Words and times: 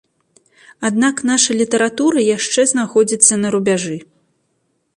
Аднак 0.87 1.15
наша 1.31 1.57
літаратура 1.59 2.19
яшчэ 2.37 2.65
знаходзіцца 2.71 3.33
на 3.43 3.47
рубяжы. 3.57 3.97